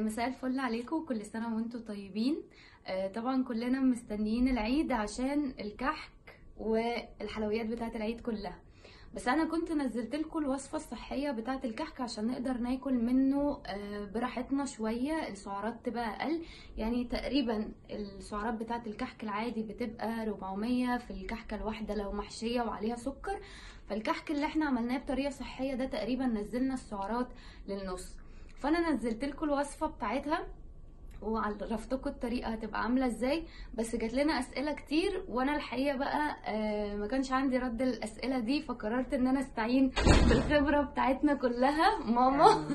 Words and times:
مساء 0.00 0.28
الفل 0.28 0.58
عليكم 0.58 0.96
وكل 0.96 1.24
سنة 1.26 1.54
وأنتم 1.56 1.78
طيبين. 1.80 2.36
آه، 2.86 3.08
طبعا 3.08 3.44
كلنا 3.44 3.80
مستنيين 3.80 4.48
العيد 4.48 4.92
عشان 4.92 5.54
الكحك 5.60 6.10
والحلويات 6.58 7.66
بتاعة 7.66 7.92
العيد 7.96 8.20
كلها. 8.20 8.58
بس 9.14 9.28
أنا 9.28 9.44
كنت 9.44 9.72
نزلت 9.72 10.14
لكم 10.16 10.38
الوصفة 10.38 10.76
الصحية 10.76 11.30
بتاعة 11.30 11.60
الكحك 11.64 12.00
عشان 12.00 12.26
نقدر 12.26 12.58
ناكل 12.58 12.94
منه 12.94 13.60
آه، 13.66 14.04
براحتنا 14.04 14.64
شوية. 14.64 15.28
السعرات 15.28 15.74
تبقى 15.86 16.08
أقل. 16.22 16.42
يعني 16.78 17.04
تقريبا 17.04 17.72
السعرات 17.90 18.54
بتاعة 18.54 18.82
الكحك 18.86 19.22
العادي 19.24 19.62
بتبقى 19.62 20.22
400 20.22 20.98
في 20.98 21.10
الكحكة 21.10 21.54
الواحدة 21.56 21.94
لو 21.94 22.12
محشية 22.12 22.60
وعليها 22.62 22.96
سكر. 22.96 23.40
فالكحك 23.88 24.30
اللي 24.30 24.46
إحنا 24.46 24.66
عملناه 24.66 24.98
بطريقة 24.98 25.30
صحية 25.30 25.74
ده 25.74 25.84
تقريبا 25.86 26.26
نزلنا 26.26 26.74
السعرات 26.74 27.28
للنص. 27.68 28.16
فانا 28.60 28.90
نزلت 28.90 29.24
لكم 29.24 29.46
الوصفة 29.46 29.86
بتاعتها 29.86 30.46
وعرفتكم 31.22 32.10
الطريقة 32.10 32.48
هتبقى 32.50 32.82
عاملة 32.82 33.06
إزاي 33.06 33.44
بس 33.74 33.96
جات 33.96 34.14
لنا 34.14 34.38
أسئلة 34.38 34.72
كتير 34.74 35.24
وأنا 35.28 35.56
الحقيقة 35.56 35.96
بقى 35.96 36.36
آه 36.46 36.96
ما 36.96 37.06
كانش 37.06 37.32
عندي 37.32 37.58
رد 37.58 37.82
الأسئلة 37.82 38.38
دي 38.38 38.62
فقررت 38.62 39.14
إن 39.14 39.26
أنا 39.26 39.40
استعين 39.40 39.88
بالخبرة 40.28 40.80
بتاعتنا 40.82 41.34
كلها 41.34 41.98
ماما. 41.98 42.68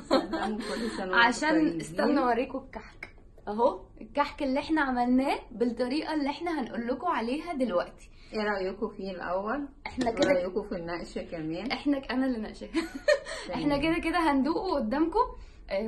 عشان 1.14 1.76
استنى 1.76 2.18
أوريكم 2.18 2.58
الكحك. 2.58 3.16
أهو 3.48 3.80
الكحك 4.00 4.42
اللي 4.42 4.60
إحنا 4.60 4.80
عملناه 4.80 5.38
بالطريقة 5.50 6.14
اللي 6.14 6.30
إحنا 6.30 6.60
هنقول 6.60 6.86
لكم 6.86 7.06
عليها 7.06 7.52
دلوقتي. 7.52 8.10
إيه 8.32 8.42
رأيكم 8.42 8.88
فيه 8.88 9.10
الأول؟ 9.10 9.68
إحنا 9.86 10.10
إيه 10.10 10.16
كده 10.16 10.28
رأيكم 10.32 10.62
في 10.62 10.74
النقشه 10.76 11.22
كمان؟ 11.22 11.70
إحنا 11.72 12.02
أنا 12.10 12.26
اللي 12.26 12.38
ناقشة. 12.38 12.68
إحنا 13.54 13.78
كده 13.78 13.98
كده 13.98 14.18
هندوقه 14.30 14.74
قدامكم. 14.74 15.26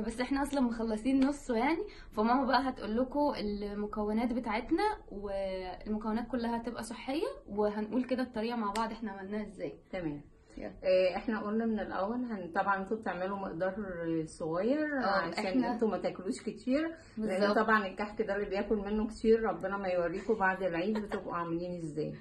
بس 0.07 0.19
إحنا 0.21 0.43
أصلا 0.43 0.59
مخلصين 0.61 1.27
نصه 1.27 1.55
يعني 1.57 1.83
فماما 2.11 2.45
بقى 2.45 2.69
هتقول 2.69 2.97
لكم 2.97 3.33
المكونات 3.37 4.33
بتاعتنا 4.33 4.83
والمكونات 5.11 6.27
كلها 6.27 6.57
هتبقى 6.57 6.83
صحية 6.83 7.27
وهنقول 7.47 8.03
كده 8.03 8.23
الطريقة 8.23 8.55
مع 8.55 8.71
بعض 8.71 8.91
إحنا 8.91 9.11
عملناها 9.11 9.47
إزاي. 9.47 9.79
تمام. 9.91 10.21
إحنا 11.15 11.39
قلنا 11.41 11.65
من 11.65 11.79
الأول 11.79 12.15
هن 12.17 12.51
طبعا 12.55 12.77
أنتوا 12.83 12.97
بتعملوا 12.97 13.37
مقدار 13.37 13.75
صغير 14.25 14.97
آه، 15.03 15.05
عشان 15.07 15.45
احنا- 15.45 15.73
أنتوا 15.73 15.87
ما 15.87 15.97
تاكلوش 15.97 16.41
كتير 16.41 16.95
لأن. 17.17 17.53
طبعا 17.53 17.87
الكحك 17.87 18.21
ده 18.21 18.35
اللي 18.35 18.49
بياكل 18.49 18.75
منه 18.75 19.07
كتير 19.07 19.43
ربنا 19.43 19.77
ما 19.77 19.87
يوريكم 19.87 20.33
بعد 20.33 20.63
العيد 20.63 20.99
بتبقوا 20.99 21.33
عاملين 21.35 21.77
إزاي. 21.77 22.13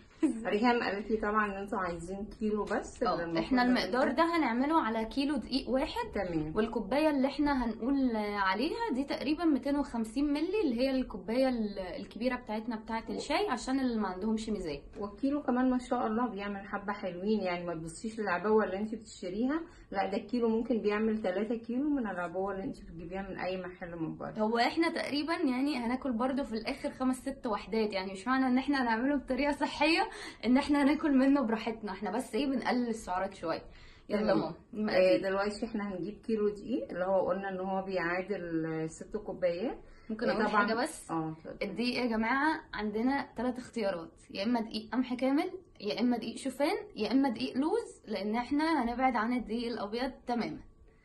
ريهام 0.46 0.82
قالت 0.82 1.10
لي 1.10 1.16
طبعا 1.16 1.46
إن 1.46 1.56
أنتوا 1.62 1.78
عايزين 1.78 2.26
كيلو 2.38 2.64
بس 2.64 3.02
المفروض 3.02 3.36
إحنا 3.38 3.62
المقدار 3.62 4.12
ده 4.12 4.36
هنعمله 4.36 4.80
على 4.82 5.04
كيلو 5.04 5.36
دقيق 5.36 5.70
واحد. 5.70 6.10
تمام. 6.14 6.52
والكوباية 6.56 7.10
اللي 7.10 7.28
إحنا 7.28 7.64
هنقول 7.64 8.16
عليها 8.16 8.92
دي 8.94 9.04
تقريبا 9.04 9.44
250 9.44 10.24
مللي 10.32 10.60
اللي 10.64 10.80
هي 10.80 10.90
الكوباية 10.90 11.48
ال- 11.48 11.78
الكبيرة 11.78 12.36
بتاعتنا 12.36 12.76
بتاعه 12.76 13.04
الشاي 13.10 13.48
عشان 13.48 13.80
اللي 13.80 14.00
ما 14.00 14.08
عندهمش 14.08 14.48
ميزان. 14.48 14.78
والكيلو 15.00 15.42
كمان 15.42 15.70
ما 15.70 15.78
شاء 15.78 16.06
الله 16.06 16.28
بيعمل 16.28 16.60
حبة 16.66 16.92
حلوين 16.92 17.40
يعني 17.40 17.64
ما 17.66 17.74
تبصيش 17.74 18.17
للعبوه 18.20 18.64
اللي 18.64 18.77
انت 18.77 18.94
بتشتريها 18.94 19.61
لا 19.91 20.11
ده 20.11 20.16
الكيلو 20.16 20.48
ممكن 20.48 20.78
بيعمل 20.83 21.22
3 21.22 21.56
كيلو 21.56 21.91
من 21.91 22.06
العبوه 22.06 22.52
اللي 22.52 22.64
انت 22.64 22.83
بتجيبيها 22.83 23.22
من 23.22 23.38
أي 23.38 23.56
محل 23.62 23.97
من 23.97 24.16
بره 24.16 24.38
هو 24.38 24.58
إحنا 24.58 24.92
تقريبا 24.92 25.33
يعني 25.34 25.77
هناكل 25.77 26.12
برضو 26.12 26.44
في 26.44 26.52
الآخر 26.52 26.91
خمس 26.91 27.16
ست 27.16 27.47
وحدات 27.47 27.92
يعني 27.92 28.12
مش 28.12 28.27
معنى 28.27 28.47
إن 28.47 28.58
إحنا 28.58 28.83
هنعمله 28.83 29.16
بطريقة 29.16 29.52
صحية 29.52 30.08
إن 30.44 30.56
إحنا 30.56 30.83
هناكل 30.83 31.19
منه 31.19 31.41
براحتنا 31.47 31.92
إحنا 31.92 32.10
بس 32.10 32.34
إيه 32.34 32.47
بنقلل 32.47 32.88
السعرات 32.88 33.34
شوية 33.34 33.62
يلا. 34.08 34.34
ماما 34.72 34.92
آه،. 34.97 35.16
دلوقتي 35.16 35.66
إحنا 35.66 35.88
هنجيب 35.92 36.19
كيلو 36.27 36.48
دقيق 36.48 36.88
اللي 36.91 37.05
هو 37.05 37.28
قلنا 37.28 37.48
إن 37.48 37.60
هو 37.60 37.82
بيعادل 37.82 38.91
ست 38.91 39.16
كوبايات 39.16 39.78
ممكن 40.10 40.28
آه، 40.28 40.32
أقول. 40.32 40.48
حاجة 40.48 40.75
بس 40.75 41.10
آه. 41.10 41.36
الدقيق 41.62 42.03
يا 42.03 42.06
جماعة 42.06 42.60
عندنا 42.75 43.28
ثلاث 43.36 43.58
اختيارات 43.58 44.22
يا 44.30 44.44
إما 44.44 44.60
دقيق 44.60 44.91
قمح 44.92 45.14
كامل 45.14 45.50
يا 45.80 46.00
إما 46.00 46.16
دقيق 46.16 46.36
شوفان 46.36 46.76
يا 46.97 47.12
إما 47.12 47.28
دقيق 47.30 47.56
لوز 47.56 48.03
لأن 48.06 48.34
إحنا 48.36 48.82
هنبعد 48.84 49.16
عن 49.16 49.32
الدقيق 49.32 49.72
الأبيض 49.72 50.12
تماما. 50.26 50.60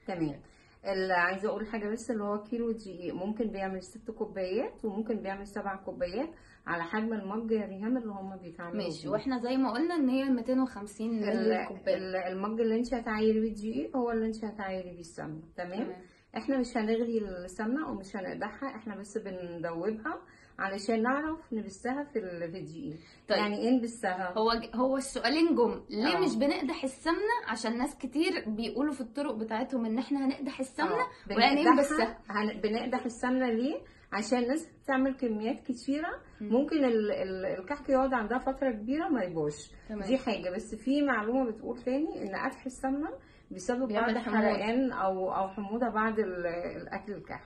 تمام. 0.08 0.40
اللي 0.86 1.14
عايزة 1.14 1.50
أقول 1.50 1.68
حاجة 1.68 1.90
بس 1.90 2.12
اللي 2.12 2.24
هو 2.24 2.44
كيلو 2.44 2.72
دقيق 2.72 3.14
ممكن 3.16 3.48
بيعمل 3.52 3.84
ست 3.84 4.12
كوبايات 4.12 4.86
وممكن 4.86 5.22
بيعمل 5.22 5.48
سبع 5.48 5.76
كوبايات 5.76 6.30
على 6.68 6.84
حجم 6.84 7.14
المج 7.14 7.52
يا 7.52 7.66
ريهام 7.66 7.98
اللي 7.98 8.12
هم 8.12 8.38
بيتعملوا 8.38 8.84
ماشي. 8.84 9.08
وإحنا 9.08 9.40
زي 9.40 9.58
ما 9.58 9.72
قلنا 9.74 9.96
إن 9.96 10.10
هي 10.10 10.24
250 10.30 11.10
ال- 11.10 11.22
مللي 11.28 11.62
الكوباية. 11.64 11.96
ال- 11.98 12.16
المج 12.16 12.62
اللي 12.62 12.76
أنت 12.76 12.94
هتعايري 12.94 13.40
بيه 13.40 13.50
الدقيق 13.50 13.98
هو 13.98 14.12
اللي 14.12 14.26
أنت 14.26 14.46
هتعايري 14.46 14.92
بيه 14.92 15.00
السمنة. 15.00 15.42
تمام؟ 15.58 15.84
تمام. 15.84 16.02
إحنا 16.38 16.58
مش 16.60 16.78
هنغلي 16.78 17.18
السمنة 17.18 17.90
ومش 17.92 18.16
هنقدحها 18.16 18.70
إحنا 18.76 18.96
بس 18.96 19.18
بندوبها. 19.18 20.22
علشان 20.60 21.02
نعرف 21.04 21.54
نبسها 21.54 22.04
في 22.04 22.20
ال- 22.20 22.52
في 22.52 22.58
الدقيق 22.58 22.96
طيب. 23.30 23.38
يعني 23.38 23.58
إيه 23.58 23.72
نبسها 23.72 24.34
هو 24.38 24.52
هو 24.76 24.98
السؤالين 24.98 25.56
جم. 25.56 25.82
ليه 25.90 26.18
آه. 26.18 26.20
مش 26.20 26.36
بنقدح 26.36 26.84
السمنة؟ 26.84 27.36
عشان 27.48 27.78
ناس 27.78 27.98
كتير 27.98 28.44
بيقولوا 28.48 28.94
في 28.94 29.02
الطرق 29.02 29.36
بتاعتهم 29.36 29.86
إن 29.86 29.98
إحنا 29.98 30.26
هنقدح 30.26 30.60
السمنة. 30.60 30.92
آه، 30.92 31.08
إيه 31.32 31.36
بنقدحها- 31.38 31.74
نبسها 31.74 32.18
هن- 32.30 32.62
بنقدح 32.62 33.06
السمنة 33.06 33.50
ليه؟ 33.50 33.82
عشان 34.14 34.38
الناس 34.38 34.68
بتعمل 34.84 35.14
كميات 35.16 35.60
كتيرة. 35.68 36.10
ممكن 36.42 36.86
ال- 36.86 37.12
ال- 37.12 37.46
الكحك 37.46 37.90
يقعد 37.90 38.14
عندها 38.14 38.38
فترة 38.38 38.72
كبيرة 38.72 39.08
ما 39.10 39.24
يبوظش. 39.24 39.72
تمام. 39.90 40.02
دي 40.08 40.18
حاجة. 40.18 40.50
بس 40.56 40.76
في 40.76 41.02
معلومة 41.02 41.52
بتقول 41.52 41.78
تاني 41.84 42.22
إن 42.24 42.36
قدح 42.36 42.66
السمنة 42.66 43.10
بسبب 43.52 43.92
حموضة. 44.20 44.20
حرقان 44.20 44.92
أو 44.92 45.34
أو 45.36 45.48
حموضة 45.48 45.90
بعد 45.90 46.20
ال- 46.20 46.46
الأكل 46.82 47.14
الكحك. 47.14 47.42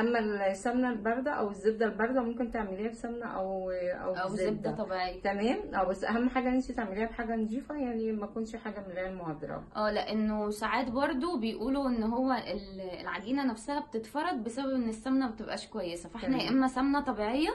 أما 0.00 0.46
السمنة 0.50 0.90
الباردة 0.90 1.30
أو 1.30 1.50
الزبدة 1.50 1.86
الباردة 1.86 2.22
ممكن 2.22 2.50
تعمليها 2.50 2.90
بسمنة 2.90 3.26
أو 3.26 3.70
أو, 3.70 4.14
أو 4.14 4.28
زبدة 4.28 4.70
طبيعية 4.72 5.20
تمام 5.22 5.74
آه 5.74 5.84
بس 5.84 6.04
أهم 6.04 6.28
حاجة 6.28 6.48
إن 6.48 6.54
انت 6.54 6.72
تعمليها 6.72 7.06
بحاجة 7.06 7.36
نظيفة 7.36 7.74
يعني 7.74 8.12
ما 8.12 8.26
تكونش 8.26 8.56
حاجة 8.56 8.84
هي 8.96 9.08
المهدرجه 9.08 9.62
آه 9.76 9.90
لأنه 9.90 10.50
ساعات 10.50 10.90
برضو 10.90 11.38
بيقولوا 11.40 11.88
إن 11.88 12.02
هو 12.02 12.32
ال- 12.32 13.00
العجينة 13.00 13.44
نفسها 13.44 13.80
بتتفرد 13.80 14.44
بسبب 14.44 14.70
إن 14.74 14.88
السمنة 14.88 15.26
ما 15.26 15.32
بتبقاش 15.32 15.66
كويسة 15.68 16.08
فإحنا. 16.08 16.42
يا 16.42 16.48
إما 16.48 16.66
سمنة 16.68 17.00
طبيعية 17.00 17.50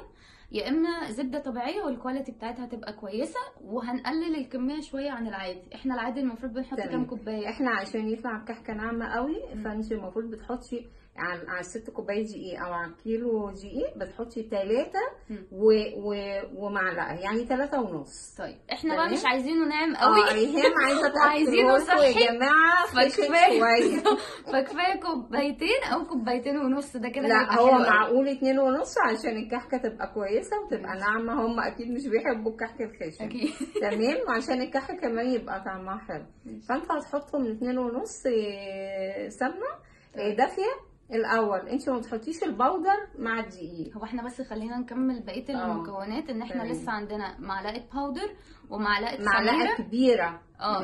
يا 0.52 0.70
إما 0.70 1.12
زبدة 1.12 1.40
طبيعية 1.40 1.82
والكواليتي 1.84 2.32
بتاعتها 2.32 2.66
تبقى 2.66 2.94
كويسة 2.94 3.40
وهنقلل 3.62 4.36
الكمية 4.36 4.82
شوية 4.82 5.12
عن 5.12 5.28
العادي 5.28 5.62
إحنا 5.76 5.94
العادي 5.96 6.20
المفروض 6.20 6.54
بنحط. 6.54 6.78
كام 6.80 7.06
كوباية 7.06 7.50
إحنا 7.50 7.72
عشان 7.72 8.10
يطلع 8.10 8.38
الكحكه 8.42 8.74
ناعمة 8.74 9.06
قوي 9.06 9.36
فانت 9.64 9.92
المفروض 9.92 10.26
بتحطي 10.26 10.86
على 11.18 11.48
على 11.50 11.60
الست 11.60 11.90
كوباية 11.90 12.24
دقيق 12.26 12.64
أو 12.66 12.74
على 12.74 12.92
الكيلو 12.92 13.50
دقيق 13.52 13.98
بتحطي 13.98 14.48
ثلاثة 14.52 15.00
مم. 15.30 15.48
و... 15.52 15.72
و... 15.98 16.16
ومعلقة 16.56 17.14
يعني 17.20 17.46
ثلاثة 17.46 17.82
ونص. 17.82 18.36
طيب 18.38 18.56
إحنا 18.72 18.96
بقى. 18.96 19.10
مش 19.14 19.26
عايزينه 19.26 19.66
ناعم 19.68 19.96
آه 19.96 20.00
قوي. 20.00 20.34
ريهام 20.40 20.72
عايزة 20.86 21.14
وعايزينه 21.16 21.78
تاكلوا 21.78 21.98
صحي. 21.98 22.26
يا 22.26 22.32
جماعة 22.32 22.86
فكفاية 22.96 24.04
فكفاية 24.54 25.00
كوبايتين 25.02 25.84
أو 25.94 26.06
كوبايتين 26.06 26.58
ونص 26.58 26.98
ده 26.98 27.10
كده 27.10 27.28
لا 27.28 27.60
هو. 27.60 27.72
معقول 27.72 28.28
اتنين 28.28 28.60
ونص؟ 28.60 28.96
عشان 28.98 29.38
الكحكة 29.38 29.78
تبقى 29.78 30.14
كويسة 30.14 30.60
وتبقى 30.60 30.98
ناعمة. 31.00 31.46
هم 31.46 31.60
أكيد 31.60 31.92
مش 31.92 32.08
بيحبوا 32.08 32.52
الكحك 32.52 32.82
الخشن. 32.82 33.26
أكيد. 33.26 33.50
تمام؟ 33.82 34.18
وعشان 34.28 34.62
الكحك 34.62 35.00
كمان 35.02 35.28
يبقى 35.30 35.64
طعمها 35.64 35.98
حلو. 35.98 36.26
فأنت 36.70 36.92
هتحطوا 36.92 37.40
من 37.40 37.52
اتنين 37.52 37.78
ونص 37.78 38.26
إيه، 38.26 39.30
سمنة 39.30 39.72
إيه، 40.18 40.36
دافية 40.38 40.88
الأول. 41.12 41.60
انت 41.60 41.90
ما 41.90 41.98
بتحطيش 41.98 42.44
ال 42.44 42.53
powder 42.53 43.08
مع 43.18 43.40
الدقيق. 43.40 43.98
هو 43.98 44.04
إحنا 44.04 44.24
بس 44.26 44.42
خلينا 44.42 44.78
نكمل 44.78 45.24
بقية 45.24 45.56
آه. 45.56 45.72
المكونات 45.72 46.30
ان 46.30 46.42
إحنا 46.42 46.62
تمام. 46.64 46.72
لسه 46.72 46.92
عندنا 46.92 47.36
معلقة 47.40 47.84
powder 47.94 48.30
ومعلقة 48.70 49.24
معلقة 49.24 49.84
كبيرة. 49.84 50.42
آه 50.62 50.80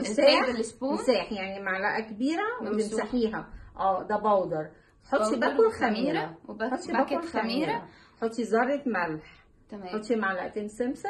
بال 0.46 0.59
spoon 0.59 0.94
مساح 0.94 1.31
يعني 1.31 1.63
معلقة 1.63 2.00
كبيرة. 2.09 2.44
وبتمسحيها 2.62 3.50
آه 3.78 4.03
ده 4.03 4.17
powder 4.18 4.69
حطي 5.12 5.19
باودر 5.39 5.39
باكل 5.39 5.72
خميرة. 5.72 6.38
حطي 6.71 6.94
باكل. 6.94 7.21
خميرة. 7.27 7.88
حطي 8.21 8.44
ذرة 8.44 8.83
ملح. 8.86 9.44
تمام. 9.69 9.88
حطي 9.88 10.15
معلقتين 10.15 10.68
سمسم. 10.68 11.09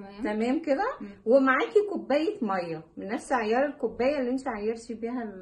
تمام. 0.00 0.22
تمام 0.22 0.62
كده. 0.62 0.84
ومعاكي 1.26 1.80
كوباية 1.92 2.38
مية. 2.42 2.82
من 2.96 3.08
نفس 3.08 3.32
عيار 3.32 3.66
الكوباية 3.66 4.18
اللي 4.20 4.30
انت 4.30 4.48
عيرتي 4.48 4.94
بيها. 4.94 5.32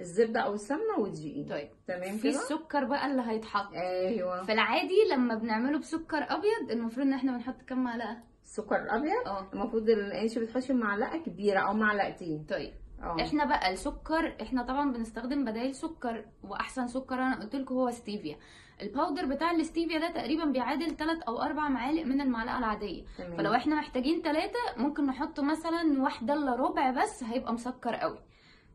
الزبدة 0.00 0.40
أو 0.40 0.54
السمنة 0.54 0.98
والدقيق 0.98 1.48
طيب. 1.48 1.68
تمام 1.88 2.16
في 2.16 2.22
كده؟ 2.30 2.30
السكر 2.40 2.84
بقى 2.84 3.06
اللي 3.10 3.22
هيتحط. 3.26 3.72
أيوه. 3.74 4.42
في 4.44 4.52
العادي 4.52 4.98
لما 5.12 5.34
بنعمله 5.34 5.78
بسكر 5.78 6.16
أبيض 6.28 6.70
المفروض 6.70 7.06
إن 7.06 7.12
إحنا 7.12 7.32
بنحط 7.32 7.62
كام 7.62 7.84
معلقة؟ 7.84 8.16
السكر 8.44 8.76
الابيض 8.76 9.26
آه. 9.26 9.50
المفروض 9.52 9.88
ال- 9.90 10.12
انت 10.12 10.38
بتحطي 10.38 10.72
معلقة 10.72 11.18
كبيرة 11.18 11.60
أو 11.60 11.74
معلقتين. 11.74 12.46
طيب. 12.50 12.72
آه. 13.02 13.16
إحنا 13.20 13.44
بقى 13.44 13.72
السكر 13.72 14.36
إحنا 14.42 14.62
طبعا 14.62 14.92
بنستخدم 14.92 15.44
بدائل 15.44 15.74
سكر 15.74 16.24
وأحسن 16.42 16.86
سكر 16.88 17.14
أنا 17.14 17.40
قلت 17.40 17.56
لكم 17.56 17.74
هو 17.74 17.90
ستيفيا. 17.90 18.36
ال 18.82 18.88
powder 18.88 19.24
بتاع 19.26 19.50
الاستيفيا 19.50 19.98
ده 19.98 20.10
تقريبا 20.10 20.44
بيعادل 20.44 20.96
3 20.96 21.20
أو 21.28 21.42
4 21.42 21.68
معالق 21.68 22.02
من 22.04 22.20
المعلقة 22.20 22.58
العادية. 22.58 23.04
تمام. 23.18 23.36
فلو 23.36 23.54
إحنا 23.54 23.76
محتاجين 23.76 24.22
ثلاثة 24.22 24.58
ممكن 24.76 25.06
نحط 25.06 25.40
مثلا 25.40 26.02
واحدة 26.02 26.34
إلا 26.34 26.54
ربع 26.54 26.90
بس 26.90 27.24
هيبقى 27.24 27.52
مسكر 27.52 27.94
قوي. 27.94 28.18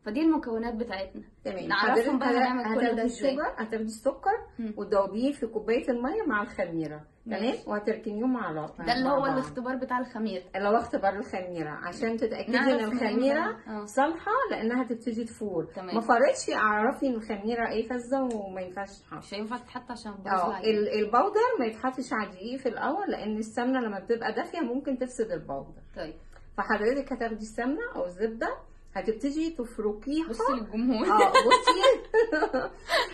فدي 0.06 0.20
المكونات 0.20 0.74
بتاعتنا 0.74 1.22
تمام 1.44 1.64
نعرفهم 1.68 2.18
بقى 2.18 2.28
هنعمل 2.28 2.74
كل 2.80 2.96
ده 2.96 3.04
إزاي. 3.04 3.36
هتاخدي 3.56 3.76
السكر. 3.84 4.30
وتدوبيه 4.76 5.32
في 5.32 5.46
كوباية 5.46 5.88
المية 5.90 6.22
مع 6.26 6.42
الخميرة 6.42 7.00
تمام. 7.26 7.54
وهتركنيهم 7.66 8.32
مع 8.32 8.52
بعض 8.52 8.86
ده 8.86 8.92
اللي 8.92 9.08
هو. 9.08 9.26
الاختبار 9.26 9.76
بتاع 9.76 9.98
الخميرة 9.98 10.42
اللي 10.56 10.68
هو 10.68 10.76
اختبار 10.76 11.16
الخميرة 11.16 11.70
عشان 11.70 12.16
تتأكدي 12.16 12.58
إن 12.58 12.84
الخميرة؟ 12.84 13.56
آه. 13.68 13.84
صالحة 13.84 14.32
لأنها 14.50 14.84
تبتدي 14.84 15.24
تفور 15.24 15.64
تمام. 15.64 15.94
ما 15.94 16.00
فرتش 16.00 16.50
اعرفي 16.54 17.06
إن 17.06 17.14
الخميرة 17.14 17.68
إيه 17.68 17.88
فاسده 17.88 18.22
وما 18.22 18.60
ينفعش 18.60 18.98
تتحط 18.98 19.18
مش 19.18 19.34
هينفع 19.34 19.56
تتحط 19.56 19.90
عشان 19.90 20.12
آه 20.26 20.60
البودر 20.98 21.46
ما 21.60 21.66
يتحطش 21.66 22.12
على 22.12 22.28
الدقيق 22.30 22.58
في 22.60 22.68
الأول 22.68 23.10
لأن 23.10 23.36
السمنة 23.38 23.80
لما 23.80 23.98
بتبقى 23.98 24.32
دافية 24.32 24.60
ممكن 24.60 24.98
تفسد 24.98 25.30
البودر 25.30 25.82
طيب 25.96 26.14
فحضرتك 26.56 27.12
هتاخدي 27.12 27.42
السمنة 27.42 27.92
أو 27.96 28.04
الزبدة 28.04 28.48
هتبتدي 28.96 29.50
تفركيها؟ 29.50 30.28
بصي 30.28 30.42
للجمهور. 30.52 31.06
آه 31.06 31.30
بصي. 31.48 32.02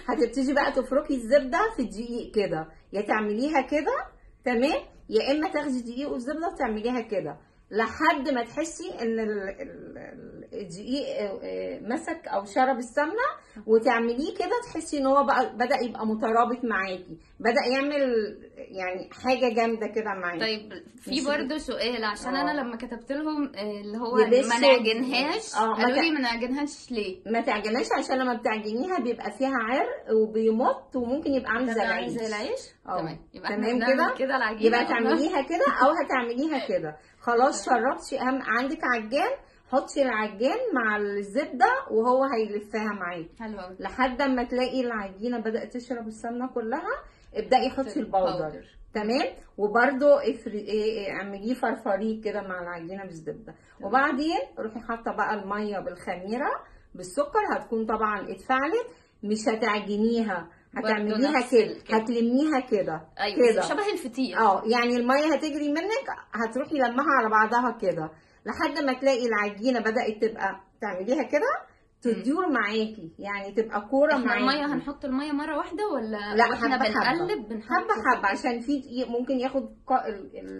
هتبتدي 0.07 0.53
بقى 0.53 0.73
تفركي 0.73 1.15
الزبدة 1.15 1.59
في 1.77 1.83
الدقيق 1.83 2.35
كده. 2.35 2.69
يا 2.93 3.01
تعمليها 3.01 3.61
كده 3.61 4.07
تمام؟ 4.45 4.83
يا 5.09 5.31
إما 5.33 5.49
تاخدي 5.53 5.79
الدقيق 5.79 6.09
والزبده 6.11 6.49
وتعمليها 6.49 7.01
كده. 7.01 7.37
لحد 7.73 8.29
ما 8.29 8.43
تحسي 8.45 8.91
إن 9.03 9.21
ال- 9.21 9.49
ال- 9.61 9.99
ال- 9.99 10.33
الدقيق 10.53 11.07
آه، 11.21 11.41
آه، 11.43 11.81
مسك 11.81 12.29
أو 12.29 12.45
شرب 12.45 12.79
السمنة 12.79 13.29
وتعمليه 13.67 14.35
كده 14.35 14.51
تحسي 14.65 14.99
إن 14.99 15.07
هو 15.07 15.25
بقى 15.25 15.57
بدأ 15.57 15.81
يبقى 15.81 16.07
مترابط 16.07 16.65
معاكي 16.65 17.19
بدأ 17.41 17.65
يعمل 17.73 18.37
يعني 18.57 19.09
حاجة 19.25 19.55
جامدة 19.55 19.87
كده 19.87 20.11
معاكي 20.23 20.41
طيب 20.41 20.73
في 20.97 21.25
برضه 21.27 21.59
سؤال 21.59 22.05
عشان 22.05 22.37
آه. 22.37 22.41
أنا 22.43 22.61
لما 22.61 22.77
كتبت 22.77 23.13
لهم 23.13 23.53
آه، 23.57 23.81
اللي 23.81 23.99
هو 23.99 24.15
ما 24.17 24.59
نعجنهاش 24.59 25.55
قالوا 25.55 25.97
لي 26.03 26.11
ما 26.11 26.21
نعجنهاش 26.21 26.91
ليه؟ 26.93 27.17
ما 27.27 27.41
تعجنهاش 27.41 27.87
عشان 27.99 28.19
لما 28.19 28.35
بتعجنيها 28.35 28.99
بيبقى 28.99 29.31
فيها 29.31 29.55
عرق 29.57 30.13
وبيمط 30.17 30.97
وممكن 30.97 31.35
يبقى 31.35 31.51
عامل 31.51 31.75
زي 31.75 32.27
العيش. 32.27 32.61
تمام. 32.85 33.19
يبقى 33.35 33.49
تمام 33.57 33.79
كده؟ 33.79 34.15
كده 34.19 34.37
العجينة. 34.37 34.67
يبقى 34.67 34.85
تعمليها 34.87 35.43
كده 35.43 35.65
أو 35.83 35.91
هتعمليها 36.05 36.67
كده. 36.69 36.97
خلاص 37.21 37.67
شربتي 37.67 38.21
أهم 38.21 38.43
عندك 38.43 38.79
عجان 38.95 39.31
حطي 39.69 40.03
العجان 40.03 40.59
مع 40.75 40.97
الزبدة 40.97 41.67
وهو 41.91 42.25
هيلفها 42.25 42.93
معاكي. 42.93 43.31
حلو 43.41 43.59
لحد 43.81 44.23
ما 44.23 44.45
تلاقي 44.45 44.81
العجينة 44.81 45.39
بدأت 45.39 45.77
تشرب 45.77 46.07
السمنة 46.07 46.49
كلها 46.55 47.03
ابدأي 47.35 47.71
حطي 47.71 48.01
البودر. 48.01 48.65
تمام؟ 48.95 49.27
وبرده 49.59 50.31
افري 50.31 50.59
إيه 50.59 50.83
إيه، 50.85 51.11
اعمليه 51.13 51.55
فرفريه 51.55 52.23
كده 52.23 52.41
مع 52.43 52.63
العجينة 52.63 53.05
بالزبدة. 53.05 53.55
وبعدين 53.83 54.39
روحي 54.59 54.81
حاطة 54.81 55.13
بقى 55.17 55.35
المية 55.35 55.79
بالخميرة 55.79 56.51
بالسكر 56.95 57.41
هتكون 57.53 57.87
طبعا 57.87 58.31
اتفعلت 58.31 58.87
مش 59.23 59.49
هتعجنيها. 59.49 60.49
هتعمليها 60.77 61.41
كده. 61.51 61.97
هتلميها 61.97 62.61
كده 62.71 63.09
أيوه 63.21 63.53
كده. 63.53 63.63
شبه 63.63 63.93
الفطير 63.93 64.39
آه 64.39 64.63
يعني 64.67 64.97
المية 64.97 65.35
هتجري 65.35 65.69
منك 65.73 66.07
هتروحي 66.35 66.77
لمها 66.79 67.07
على 67.19 67.29
بعضها 67.31 67.79
كده 67.83 68.11
لحد 68.47 68.85
ما 68.85 68.93
تلاقي 68.93 69.27
العجينة 69.27 69.81
بدأت 69.81 70.23
تبقى 70.25 70.61
تعمليها 70.81 71.23
كده 71.23 71.73
تدور 72.03 72.49
معاكي. 72.49 73.13
يعني 73.19 73.53
تبقى 73.53 73.81
كورة 73.91 74.13
إحنا 74.13 74.25
معاكي. 74.27 74.41
المية 74.41 74.75
هنحط 74.75 75.05
المية 75.05 75.33
مرة 75.33 75.57
واحدة 75.57 75.87
ولا 75.89 76.35
لا 76.37 76.45
حبة 76.45 76.77
بنقلب 76.77 77.49
بنحط 77.49 77.71
حبة 77.71 78.17
حبة 78.17 78.29
عشان 78.29 78.61
في 78.61 79.05
ممكن 79.09 79.35
ياخد 79.41 79.63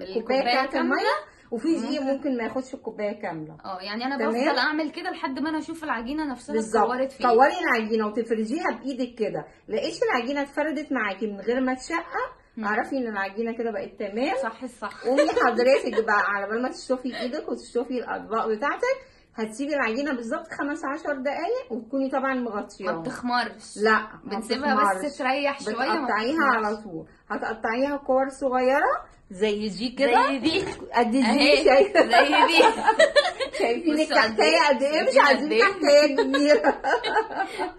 الكوباية 0.03 0.41
بتاعت. 0.41 0.75
المية 0.75 1.15
وفي 1.53 1.69
دقيق 1.77 2.03
ممكن. 2.03 2.13
ممكن 2.17 2.37
ما 2.37 2.45
ياخدش 2.45 2.75
الكوباية 2.75 3.23
كاملة 3.23 3.57
آه 3.65 3.79
يعني 3.81 4.05
أنا. 4.05 4.17
بفضل 4.29 4.59
أعمل 4.59 4.91
كده 4.91 5.11
لحد 5.11 5.39
ما 5.39 5.51
أنا 5.51 5.59
أشوف 5.59 5.85
العجينة 5.85 6.25
نفسها 6.25 6.57
اتكورت 6.61 7.13
فين 7.13 7.27
كوري 7.27 7.53
العجينة 7.61 8.07
وتفرجيها 8.07 8.71
بإيدك 8.71 9.19
كده 9.19 9.47
لقيتش 9.69 9.99
العجينة 10.03 10.43
اتفردت 10.43 10.93
معاكي 10.93 11.27
من 11.27 11.41
غير 11.41 11.61
ما 11.61 11.75
تشقق. 11.75 12.43
اعرفي 12.65 12.97
إن 12.99 13.07
العجينة 13.07 13.53
كده 13.53 13.71
بقت 13.71 13.91
تمام 13.99 14.37
صح 14.43 14.63
الصح 14.63 15.05
قومي 15.05 15.29
حضرتك 15.47 16.05
بقى 16.05 16.21
على 16.29 16.47
بال 16.49 16.63
ما 16.63 16.69
تشطفي 16.69 17.21
إيدك 17.21 17.49
وتشطفي 17.49 17.99
الأطباق 17.99 18.49
بتاعتك 18.49 18.97
هتسيبي 19.35 19.75
العجينة 19.75 20.13
بالظبط 20.13 20.47
خمس 20.59 20.85
عشر 20.85 21.17
دقايق 21.19 21.73
وتكوني 21.73 22.11
طبعا 22.11 22.35
ما 22.35 22.41
مغطياها 22.41 23.01
بتخمرش 23.01 23.77
لا 23.83 23.99
ما 24.25 24.37
بنسيبها. 24.37 24.95
بس 25.05 25.19
تريح 25.19 25.61
شوية 25.61 25.75
ما 25.77 26.05
بتقطعيها. 26.05 26.45
على 26.45 26.77
طول 26.77 27.07
هتقطعيها 27.29 27.97
كور 27.97 28.29
صغيرة 28.29 29.05
زي 29.33 29.69
دي 29.69 29.89
كده؟ 29.89 30.27
زي 30.29 30.39
دي. 30.39 30.65
قد 30.95 31.11
دي. 31.11 31.23
زي 31.23 31.63
دي. 31.65 32.65
شايفين 33.63 34.01
الكحكايه 34.01 34.45
إيه؟ 34.45 34.69
قد 34.69 34.83
إيه 34.83 35.03
مش 35.03 35.19
عايزين 35.19 35.53
إيه؟ 35.53 35.63
كحكايه 35.63 36.17
كبيره 36.17 36.83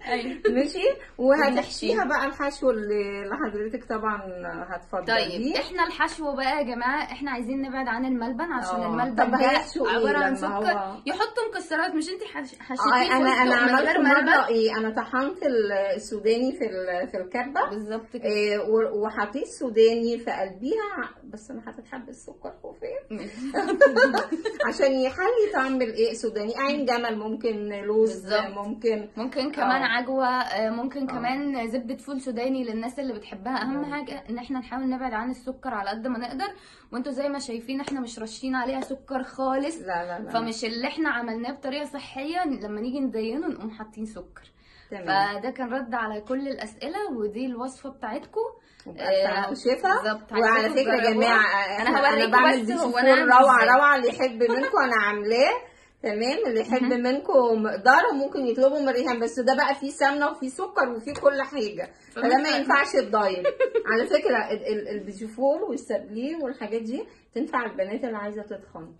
أيوة. 0.08 0.40
ماشي 0.50 0.84
وهتحشيها. 1.18 2.04
بقى 2.04 2.26
الحشو 2.26 2.70
اللي 2.70 3.36
حضرتك 3.36 3.84
طبعا 3.84 4.20
هتفضليه 4.68 5.54
طيب 5.54 5.56
إحنا 5.56 5.86
الحشو 5.86 6.36
بقى 6.36 6.58
يا 6.58 6.62
جماعة 6.62 7.02
إحنا 7.02 7.30
عايزين 7.30 7.62
نبعد 7.62 7.88
عن 7.88 8.04
الملبن 8.04 8.52
عشان 8.52 8.80
آه. 8.80 8.86
الملبن 8.86 9.30
ده 9.30 9.38
إيه 9.40 9.96
عبارة 9.96 10.18
عن 10.18 10.36
سكر 10.36 11.02
يحطوا 11.06 11.48
مكسرات 11.52 11.94
مش 11.94 12.08
انت 12.08 12.22
حش... 12.22 12.58
حشيتيه 12.60 13.16
أنا 13.16 13.30
أنا 13.30 13.44
من 13.44 13.52
عملت 13.52 13.98
مرة 13.98 14.48
إيه 14.48 14.76
أنا 14.76 14.90
طحنت 14.90 15.38
السوداني 15.96 16.52
في 16.52 16.68
في 17.10 17.16
الكبة 17.16 17.70
بالظبط 17.70 18.12
كده 18.12 18.24
إيه 18.24 18.58
وحطيت 18.94 19.46
سوداني 19.46 20.18
في 20.18 20.30
قلبيها 20.30 21.10
بس 21.24 21.50
أنا 21.50 21.62
حطيت 21.66 21.86
حبة 21.92 22.12
سكر 22.12 22.52
فوق 22.62 22.76
فين 22.80 23.30
عشان 24.68 24.92
يحلي 24.92 25.52
طعم 25.54 25.73
الايه 25.82 26.14
سوداني 26.14 26.52
عين 26.56 26.84
جمل 26.84 27.18
ممكن 27.18 27.68
لوز 27.68 28.12
بالظبط. 28.12 28.66
ممكن 28.66 29.08
ممكن 29.16 29.50
كمان 29.52 29.82
آه. 29.82 29.86
عجوة 29.86 30.26
آه، 30.26 30.70
ممكن 30.70 31.08
آه. 31.10 31.12
كمان 31.12 31.68
زبدة 31.70 31.96
فول 31.96 32.20
سوداني 32.20 32.64
للناس 32.64 32.98
اللي 32.98 33.12
بتحبها 33.12 33.62
أهم 33.62 33.74
ممكن. 33.76 33.92
حاجة 33.92 34.24
إن 34.30 34.38
إحنا 34.38 34.58
نحاول 34.58 34.88
نبعد 34.90 35.12
عن 35.12 35.30
السكر 35.30 35.74
على 35.74 35.90
قد 35.90 36.06
ما 36.06 36.18
نقدر 36.18 36.48
وأنتوا 36.92 37.12
زي 37.12 37.28
ما 37.28 37.38
شايفين 37.38 37.80
إحنا 37.80 38.00
مش 38.00 38.18
رشين 38.18 38.54
عليها 38.54 38.80
سكر 38.80 39.22
خالص 39.22 39.78
لا 39.78 39.86
لا 39.86 40.18
لا 40.24 40.30
فمش 40.30 40.64
اللي 40.64 40.86
إحنا 40.86 41.10
عملناه 41.10 41.52
بطريقة 41.52 41.84
صحية 41.84 42.44
لما 42.44 42.80
نيجي 42.80 43.00
نزينه 43.00 43.46
نقوم 43.48 43.70
حاطين 43.70 44.06
سكر 44.06 44.50
تمام. 44.90 45.38
فده 45.40 45.50
كان 45.50 45.72
رد 45.74 45.94
على 45.94 46.20
كل 46.20 46.48
الأسئلة 46.48 46.98
ودي 47.18 47.46
الوصفة 47.46 47.90
بتاعتكم 47.90 48.40
وشفا 48.86 50.02
بالظبط. 50.02 50.32
وعلى 50.32 50.70
فكرة 50.70 50.94
يا. 50.94 51.10
جماعة 51.12 51.80
أنا 51.82 52.08
أنا 52.08 52.26
بعمل 52.30 52.60
بس 52.60 52.66
دي 52.66 52.74
هو 52.74 52.90
فول 52.90 53.00
أنا 53.00 53.34
عامل 53.34 53.44
روعه. 53.46 53.76
روعة. 53.76 53.96
اللي 53.96 54.08
يحب 54.08 54.42
منكم 54.42 54.78
أنا 54.84 54.96
عاملاه. 54.96 55.52
تمام. 56.02 56.38
اللي 56.46 56.60
يحب. 56.60 56.82
منكم 56.92 57.62
مقدار 57.62 58.12
ممكن 58.12 58.46
يطلبوا 58.46 58.80
من 58.80 58.88
ريهام. 58.88 59.20
بس 59.20 59.40
ده 59.40 59.54
بقى 59.54 59.74
فيه 59.74 59.90
سمنة 59.90 60.28
وفيه 60.30 60.48
سكر 60.48 60.88
وفيه 60.88 61.12
كل 61.14 61.42
حاجة. 61.42 61.90
فده 62.12 62.36
ما 62.38 62.48
ينفعش 62.48 62.94
ال 62.94 63.04
diet 63.04 63.46
على 63.86 64.06
فكرة 64.06 64.50
ال- 64.50 64.66
ال- 64.66 64.88
البيجيفور 64.88 65.62
والسابلين 65.62 66.42
والحاجات 66.42 66.82
دي 66.82 67.06
تنفع 67.34 67.64
البنات 67.66 68.04
اللي 68.04 68.16
عايزة 68.16 68.42
تتخن. 68.42 68.92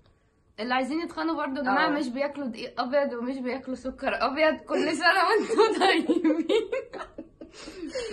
اللي 0.61 0.75
عايزين 0.75 1.01
يتخانوا 1.01 1.35
برضو 1.37 1.57
يا 1.57 1.63
جماعة 1.63 1.87
آه. 1.87 1.91
مش 1.91 2.09
بياكلوا 2.09 2.47
دقيق 2.47 2.81
أبيض 2.81 3.13
ومش 3.13 3.39
بياكلوا 3.39 3.77
سكر 3.77 4.09
أبيض 4.27 4.57
كل 4.57 4.93
سنة 4.97 5.21
وأنتم 5.29 5.81
طيبين. 5.87 6.49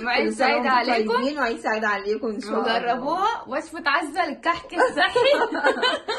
وعيد 0.05 0.29
سعيد 0.29 0.65
عليكم. 0.65 1.38
وعيد 1.38 1.60
سعيد 1.60 1.86
عليكم 1.86 2.27
إن 2.27 2.41
شاء 2.41 2.50
الله. 2.51 2.62
وجربوها 2.77 3.43
وصفه 3.48 3.83
عزة 3.86 4.29
للكحك 4.29 4.74
الصحي. 4.74 5.19